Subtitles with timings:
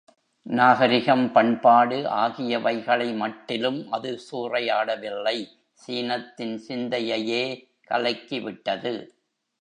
[0.45, 5.37] நாகரிகம் பண்பாடு ஆகியவைகளை மட்டிலும் அது சூறையாடவில்லை,
[5.81, 7.43] சீனத்தின் சிந்தையையே
[7.89, 8.93] கலக்கிவிட்டது.